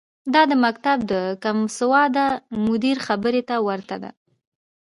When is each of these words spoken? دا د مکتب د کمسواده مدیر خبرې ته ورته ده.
دا 0.33 0.41
د 0.51 0.53
مکتب 0.65 0.97
د 1.11 1.13
کمسواده 1.43 2.25
مدیر 2.65 2.97
خبرې 3.07 3.41
ته 3.49 3.55
ورته 3.67 3.95
ده. 4.03 4.11